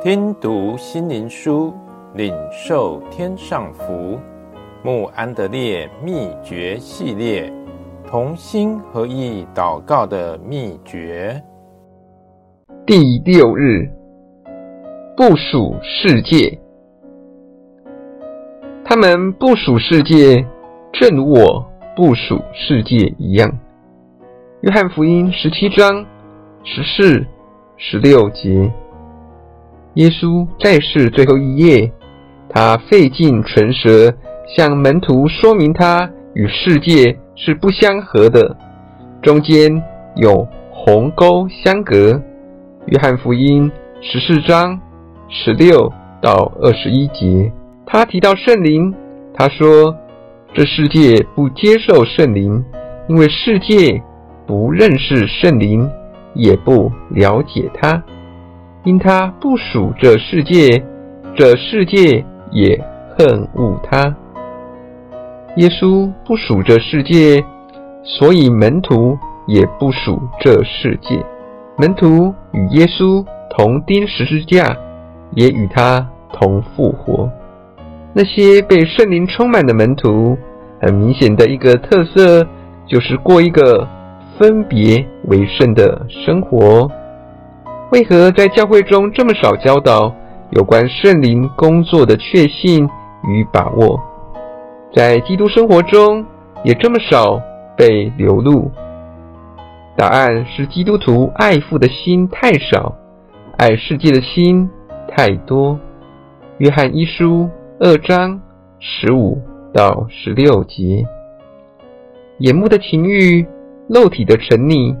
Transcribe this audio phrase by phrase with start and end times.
[0.00, 1.74] 听读心灵书，
[2.14, 4.16] 领受天上福。
[4.84, 7.52] 穆安德烈秘诀系列，
[8.06, 11.42] 同心合意祷告的秘诀。
[12.86, 13.90] 第六日，
[15.16, 16.56] 部署世界。
[18.84, 20.46] 他们部署世界，
[20.92, 23.50] 正如我部署世界一样。
[24.60, 26.06] 约翰福音十七章
[26.62, 27.26] 十四、
[27.76, 28.72] 十六节。
[29.98, 31.92] 耶稣在世最后一夜，
[32.48, 34.14] 他费尽唇舌
[34.56, 38.56] 向门徒说明他与世界是不相合的，
[39.20, 39.82] 中间
[40.14, 42.22] 有鸿沟相隔。
[42.86, 43.68] 约翰福音
[44.00, 44.80] 十四章
[45.28, 47.50] 十六到二十一节，
[47.84, 48.94] 他提到圣灵，
[49.34, 49.96] 他说
[50.54, 52.64] ：“这世界不接受圣灵，
[53.08, 54.00] 因为世界
[54.46, 55.90] 不认识圣灵，
[56.34, 58.00] 也不了解他。”
[58.88, 60.82] 因他不属这世界，
[61.36, 62.82] 这世界也
[63.14, 64.16] 恨恶他。
[65.56, 67.44] 耶稣不属这世界，
[68.02, 71.22] 所以门徒也不属这世界。
[71.76, 74.74] 门徒与耶稣同钉十字架，
[75.32, 77.30] 也与他同复活。
[78.14, 80.34] 那些被圣灵充满的门徒，
[80.80, 82.42] 很明显的一个特色，
[82.86, 83.86] 就是过一个
[84.38, 86.90] 分别为圣的生活。
[87.90, 90.14] 为何在教会中这么少教导
[90.50, 92.86] 有关圣灵工作的确信
[93.26, 93.98] 与把握？
[94.94, 96.22] 在基督生活中
[96.64, 97.40] 也这么少
[97.78, 98.70] 被流露？
[99.96, 102.94] 答案是基督徒爱父的心太少，
[103.56, 104.68] 爱世界的心
[105.08, 105.80] 太多。
[106.58, 107.48] 约翰一书
[107.80, 108.38] 二章
[108.78, 109.40] 十五
[109.72, 111.06] 到十六节，
[112.40, 113.46] 眼目的情欲、
[113.88, 114.94] 肉体的沉溺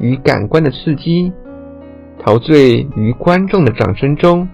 [0.00, 1.32] 与感官的刺激。
[2.20, 4.48] 陶醉于观众的掌声中，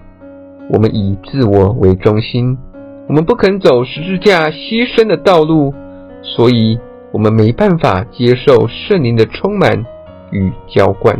[0.69, 2.57] 我们以自我为中心，
[3.07, 5.73] 我们不肯走十字架牺牲的道路，
[6.21, 6.79] 所以
[7.11, 9.83] 我们没办法接受圣灵的充满
[10.31, 11.17] 与浇灌。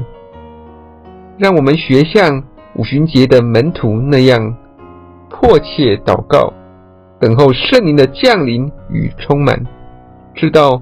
[1.37, 2.43] 让我们学像
[2.75, 4.55] 五旬节的门徒那样，
[5.29, 6.53] 迫切祷告，
[7.19, 9.61] 等候圣灵的降临与充满，
[10.33, 10.81] 知道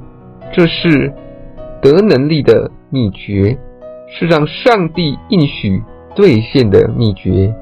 [0.53, 1.11] 这是
[1.81, 3.57] 得能力的秘诀。
[4.17, 5.81] 是让上帝应许
[6.15, 7.53] 兑现的秘诀。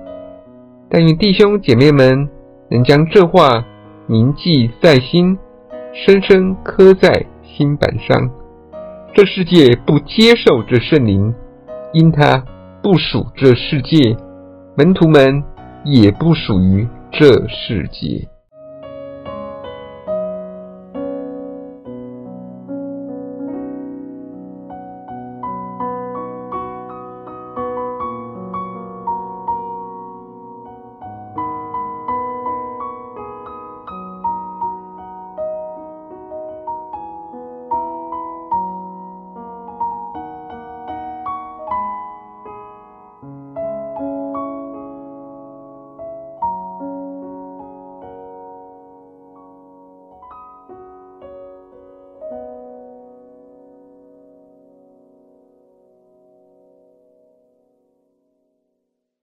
[0.89, 2.29] 但愿弟兄姐妹们
[2.69, 3.65] 能将这话
[4.07, 5.37] 铭记在心，
[5.93, 8.29] 深深刻在心板上。
[9.13, 11.33] 这世界不接受这圣灵，
[11.93, 12.45] 因他
[12.81, 14.17] 不属这世界，
[14.77, 15.43] 门徒们
[15.85, 18.27] 也不属于这世界。